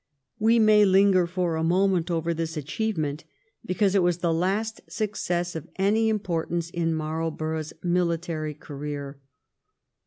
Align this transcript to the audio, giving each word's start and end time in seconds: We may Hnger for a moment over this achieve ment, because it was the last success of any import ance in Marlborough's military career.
We 0.39 0.57
may 0.57 0.83
Hnger 0.83 1.27
for 1.29 1.55
a 1.55 1.63
moment 1.63 2.09
over 2.09 2.33
this 2.33 2.57
achieve 2.57 2.97
ment, 2.97 3.23
because 3.63 3.93
it 3.93 4.01
was 4.01 4.17
the 4.17 4.33
last 4.33 4.81
success 4.91 5.55
of 5.55 5.67
any 5.75 6.09
import 6.09 6.49
ance 6.49 6.71
in 6.71 6.95
Marlborough's 6.95 7.71
military 7.83 8.55
career. 8.55 9.19